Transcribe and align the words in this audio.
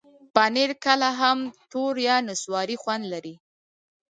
پنېر 0.35 0.71
کله 0.83 1.09
هم 1.19 1.39
تور 1.71 1.95
یا 2.07 2.15
نسواري 2.27 2.77
خوند 2.81 3.03
لري. 3.13 3.35